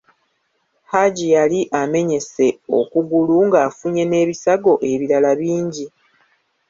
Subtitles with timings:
[0.91, 2.45] Haji Yali amenyese
[2.79, 5.85] okugulu ng'afunnye n'ebisago ebirala bingi.